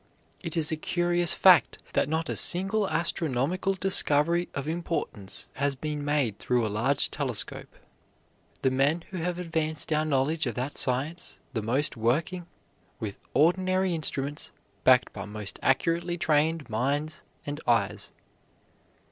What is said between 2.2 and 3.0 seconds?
a single